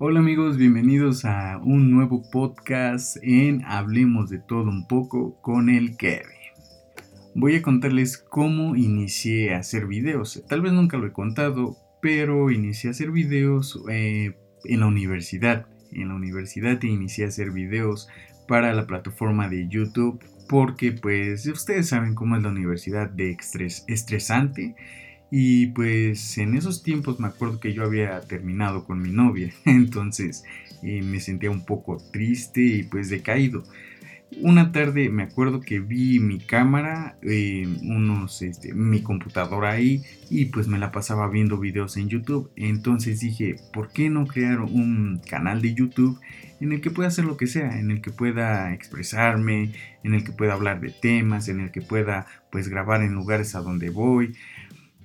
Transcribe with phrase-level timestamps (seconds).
[0.00, 5.96] Hola amigos, bienvenidos a un nuevo podcast en Hablemos de todo un poco con el
[5.96, 6.22] Kevin.
[7.34, 10.44] Voy a contarles cómo inicié a hacer videos.
[10.48, 15.66] Tal vez nunca lo he contado, pero inicié a hacer videos eh, en la universidad.
[15.90, 18.06] En la universidad inicié a hacer videos
[18.46, 23.36] para la plataforma de YouTube porque pues ustedes saben cómo es la universidad de
[23.88, 24.76] estresante
[25.30, 30.44] y pues en esos tiempos me acuerdo que yo había terminado con mi novia, entonces
[30.82, 33.64] eh, me sentía un poco triste y pues decaído.
[34.42, 40.46] Una tarde me acuerdo que vi mi cámara, eh, unos, este, mi computadora ahí y
[40.46, 42.50] pues me la pasaba viendo videos en YouTube.
[42.54, 46.20] Entonces dije, ¿por qué no crear un canal de YouTube
[46.60, 49.72] en el que pueda hacer lo que sea, en el que pueda expresarme,
[50.04, 53.54] en el que pueda hablar de temas, en el que pueda pues grabar en lugares
[53.54, 54.34] a donde voy?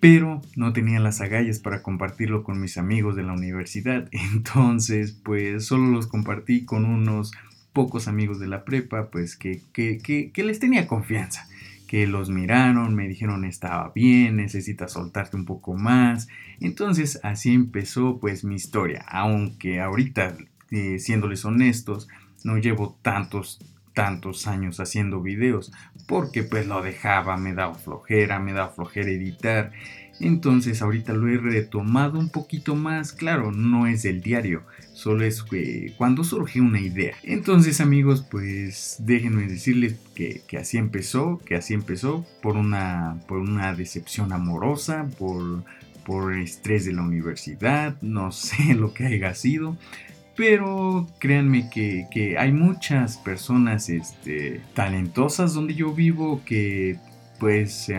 [0.00, 4.08] Pero no tenía las agallas para compartirlo con mis amigos de la universidad.
[4.12, 7.32] Entonces, pues solo los compartí con unos
[7.72, 9.98] pocos amigos de la prepa, pues que, que,
[10.32, 11.48] que, les tenía confianza,
[11.86, 16.28] que los miraron, me dijeron estaba bien, necesitas soltarte un poco más.
[16.60, 20.36] Entonces así empezó pues mi historia, aunque ahorita,
[20.70, 22.08] eh, siéndoles honestos,
[22.44, 23.60] no llevo tantos
[23.98, 25.72] tantos años haciendo videos
[26.06, 29.72] porque pues lo dejaba, me daba flojera, me daba flojera editar.
[30.20, 35.42] Entonces ahorita lo he retomado un poquito más, claro, no es el diario, solo es
[35.42, 37.16] que cuando surge una idea.
[37.24, 43.74] Entonces amigos, pues déjenme decirles que, así empezó, que así empezó por una, por una
[43.74, 45.64] decepción amorosa, por,
[46.06, 49.76] por estrés de la universidad, no sé lo que haya sido.
[50.38, 56.96] Pero créanme que, hay muchas personas este, talentosas donde yo vivo que
[57.40, 57.90] pues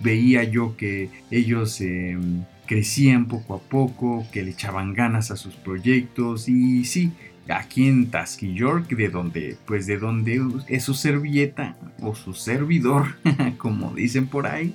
[0.00, 5.54] veía yo que ellos em, crecían poco a poco, que le echaban ganas a sus
[5.54, 7.12] proyectos y sí,
[7.46, 13.16] aquí en Tasky York, de donde, pues de donde es su servilleta o su servidor,
[13.58, 14.74] como dicen por ahí,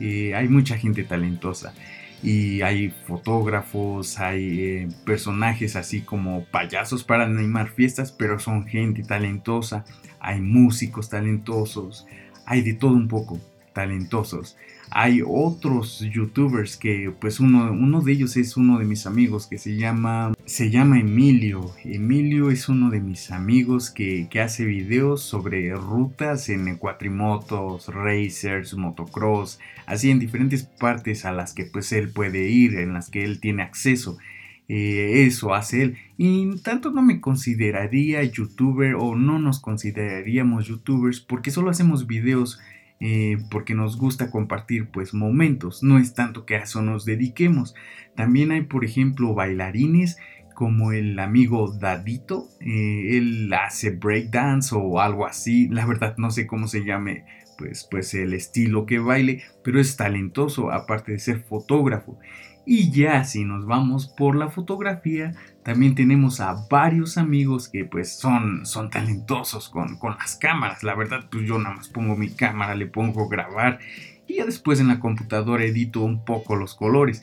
[0.00, 1.74] eh, hay mucha gente talentosa
[2.22, 9.02] y hay fotógrafos, hay eh, personajes así como payasos para animar fiestas, pero son gente
[9.02, 9.84] talentosa,
[10.20, 12.06] hay músicos talentosos,
[12.44, 13.40] hay de todo un poco
[13.72, 14.56] talentosos.
[14.92, 19.56] Hay otros youtubers que pues uno, uno de ellos es uno de mis amigos que
[19.56, 21.72] se llama, se llama Emilio.
[21.84, 28.74] Emilio es uno de mis amigos que, que hace videos sobre rutas en cuatrimotos, racers,
[28.74, 33.22] motocross, así en diferentes partes a las que pues él puede ir, en las que
[33.22, 34.18] él tiene acceso.
[34.72, 35.96] Eh, eso hace él.
[36.16, 42.60] Y tanto no me consideraría youtuber o no nos consideraríamos youtubers porque solo hacemos videos
[43.00, 47.74] eh, porque nos gusta compartir pues momentos, no es tanto que a eso nos dediquemos.
[48.14, 50.18] También hay por ejemplo bailarines
[50.54, 56.46] como el amigo Dadito, eh, él hace breakdance o algo así, la verdad no sé
[56.46, 57.24] cómo se llame
[57.60, 62.18] pues, pues el estilo que baile, pero es talentoso aparte de ser fotógrafo.
[62.64, 65.32] Y ya si nos vamos por la fotografía,
[65.62, 70.82] también tenemos a varios amigos que pues son, son talentosos con, con las cámaras.
[70.82, 73.78] La verdad, pues yo nada más pongo mi cámara, le pongo grabar
[74.26, 77.22] y ya después en la computadora edito un poco los colores.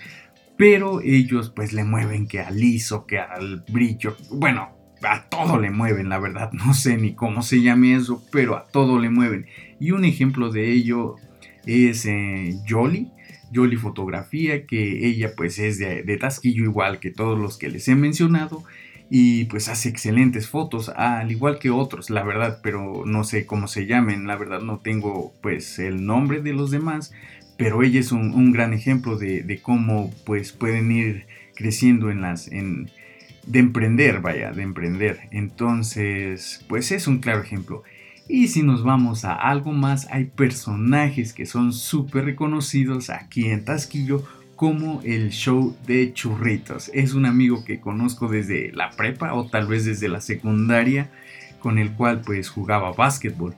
[0.55, 4.15] Pero ellos pues le mueven que al liso, que al brillo.
[4.31, 4.76] Bueno,
[5.13, 6.51] a todo le mueven, la verdad.
[6.53, 9.45] No sé ni cómo se llame eso, pero a todo le mueven.
[9.79, 11.15] Y un ejemplo de ello
[11.65, 13.11] es eh, Jolly
[13.51, 17.95] Yoli Fotografía, que ella pues es de, Tasquillo igual que todos los que les he
[17.95, 18.63] mencionado
[19.09, 23.67] y pues hace excelentes fotos, al igual que otros, la verdad, pero no sé cómo
[23.67, 27.13] se llamen, la verdad no tengo pues el nombre de los demás,
[27.57, 31.25] pero ella es un, gran ejemplo de, cómo pues pueden ir
[31.55, 32.49] creciendo en las...
[33.47, 35.21] de emprender, vaya, de emprender.
[35.31, 37.83] Entonces, pues es un claro ejemplo.
[38.29, 43.63] Y si nos vamos a algo más, hay personajes que son súper reconocidos aquí en
[43.63, 44.23] Tasquillo
[44.57, 46.91] como el show de churritos.
[46.93, 51.09] Es un amigo que conozco desde la prepa o tal vez desde la secundaria
[51.59, 53.55] con el cual pues jugaba básquetbol.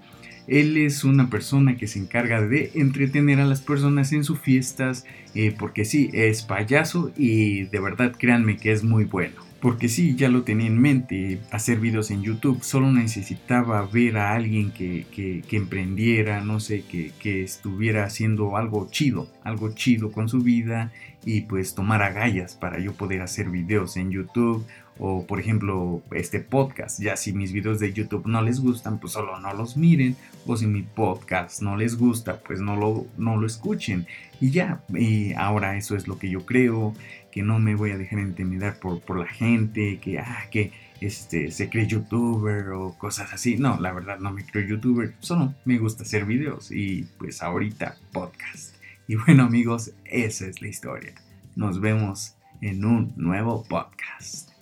[0.48, 5.06] Él es una persona que se encarga de entretener a las personas en sus fiestas
[5.36, 9.49] eh, porque sí, es payaso y de verdad créanme que es muy bueno.
[9.62, 12.64] Porque sí, ya lo tenía en mente, hacer videos en YouTube.
[12.64, 19.28] Solo necesitaba ver a alguien que, emprendiera, no sé, que, que, estuviera haciendo algo chido,
[19.44, 20.94] algo chido con su vida
[21.26, 24.66] y pues tomar agallas para yo poder hacer videos en YouTube
[25.00, 27.00] O por ejemplo, este podcast.
[27.00, 30.16] Ya si mis videos de YouTube no les gustan, pues solo no los miren.
[30.46, 34.06] O si mi podcast no les gusta, pues no lo, no lo escuchen.
[34.42, 36.94] Y ya, y ahora eso es lo que yo creo.
[37.32, 40.00] Que no me voy a dejar intimidar por, por la gente.
[40.00, 43.58] Que, ah, que este, se cree youtuber o cosas así.
[43.58, 45.14] No, la verdad no me creo youtuber.
[45.20, 46.72] Solo me gusta hacer videos.
[46.72, 48.76] Y pues ahorita podcast.
[49.08, 51.14] Y bueno amigos, esa es la historia.
[51.56, 54.59] Nos vemos en un nuevo podcast.